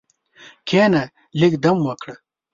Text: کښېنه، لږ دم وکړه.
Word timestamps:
کښېنه، 0.67 1.03
لږ 1.39 1.53
دم 1.63 1.77
وکړه. 1.87 2.15